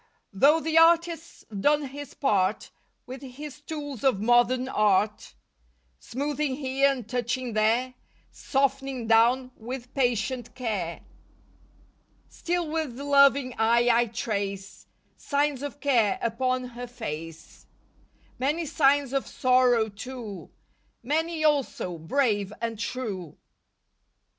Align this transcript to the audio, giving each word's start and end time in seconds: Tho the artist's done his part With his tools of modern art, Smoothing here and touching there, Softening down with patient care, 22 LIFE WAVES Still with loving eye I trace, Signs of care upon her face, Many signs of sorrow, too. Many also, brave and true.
Tho 0.33 0.59
the 0.59 0.79
artist's 0.79 1.45
done 1.53 1.83
his 1.85 2.15
part 2.15 2.71
With 3.05 3.21
his 3.21 3.61
tools 3.61 4.03
of 4.03 4.19
modern 4.19 4.67
art, 4.67 5.35
Smoothing 5.99 6.55
here 6.55 6.91
and 6.91 7.07
touching 7.07 7.53
there, 7.53 7.93
Softening 8.31 9.05
down 9.05 9.51
with 9.55 9.93
patient 9.93 10.55
care, 10.55 11.01
22 11.01 11.03
LIFE 11.03 11.03
WAVES 12.27 12.35
Still 12.39 12.67
with 12.71 12.99
loving 12.99 13.53
eye 13.59 13.89
I 13.91 14.07
trace, 14.07 14.87
Signs 15.17 15.61
of 15.61 15.79
care 15.79 16.17
upon 16.23 16.69
her 16.69 16.87
face, 16.87 17.67
Many 18.39 18.65
signs 18.65 19.13
of 19.13 19.27
sorrow, 19.27 19.87
too. 19.87 20.49
Many 21.03 21.43
also, 21.43 21.99
brave 21.99 22.51
and 22.59 22.79
true. 22.79 23.37